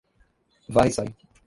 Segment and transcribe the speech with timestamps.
[0.67, 1.13] Varre-Sai